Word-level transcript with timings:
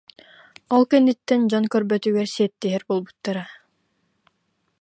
Ол 0.75 0.83
кэнниттэн 0.91 1.41
дьон 1.49 1.65
көрбөтүгэр 1.73 2.27
сиэттиһэр 2.35 2.83
буолбуттара 2.87 3.45